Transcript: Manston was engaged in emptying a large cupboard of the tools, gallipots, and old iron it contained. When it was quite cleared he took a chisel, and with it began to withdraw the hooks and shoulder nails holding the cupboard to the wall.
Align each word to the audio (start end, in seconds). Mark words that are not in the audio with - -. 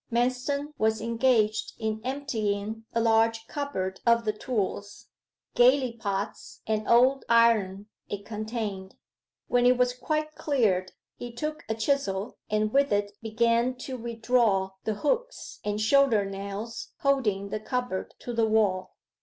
Manston 0.11 0.73
was 0.79 0.99
engaged 0.99 1.73
in 1.77 2.01
emptying 2.03 2.85
a 2.91 2.99
large 2.99 3.45
cupboard 3.45 3.99
of 4.03 4.25
the 4.25 4.33
tools, 4.33 5.09
gallipots, 5.53 6.61
and 6.65 6.87
old 6.89 7.23
iron 7.29 7.85
it 8.09 8.25
contained. 8.25 8.95
When 9.47 9.67
it 9.67 9.77
was 9.77 9.93
quite 9.93 10.33
cleared 10.33 10.93
he 11.17 11.31
took 11.31 11.63
a 11.69 11.75
chisel, 11.75 12.39
and 12.49 12.73
with 12.73 12.91
it 12.91 13.11
began 13.21 13.75
to 13.85 13.95
withdraw 13.95 14.71
the 14.85 14.95
hooks 14.95 15.59
and 15.63 15.79
shoulder 15.79 16.25
nails 16.25 16.93
holding 17.01 17.49
the 17.49 17.59
cupboard 17.59 18.15
to 18.21 18.33
the 18.33 18.47
wall. 18.47 18.95